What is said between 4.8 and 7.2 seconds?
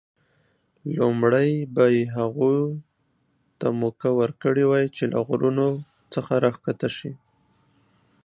چې له غرونو څخه راښکته شي.